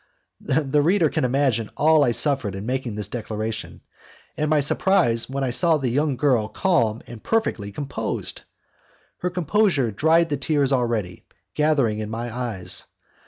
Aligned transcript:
The 0.39 0.81
reader 0.81 1.11
can 1.11 1.25
imagine 1.25 1.69
all 1.77 2.03
I 2.03 2.09
suffered 2.09 2.55
in 2.55 2.65
making 2.65 2.95
this 2.95 3.07
declaration, 3.07 3.81
and 4.35 4.49
my 4.49 4.59
surprise 4.59 5.29
when 5.29 5.43
I 5.43 5.51
saw 5.51 5.77
the 5.77 5.91
young 5.91 6.15
girl 6.17 6.47
calm 6.47 7.03
and 7.05 7.21
perfectly 7.21 7.71
composed! 7.71 8.41
Her 9.19 9.29
composure 9.29 9.91
dried 9.91 10.29
the 10.29 10.37
tears 10.37 10.71
already 10.71 11.27
gathering 11.53 11.99
in 11.99 12.09
my 12.09 12.35
eyes. 12.35 12.85